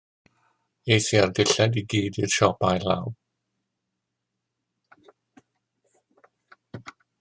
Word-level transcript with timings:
Es 0.95 1.09
i 1.15 1.19
â'r 1.23 1.33
dillad 1.39 1.77
i 1.81 1.83
gyd 1.93 2.17
i'r 2.23 2.33
siop 2.37 2.67
ail 2.71 2.89
law. 2.93 3.13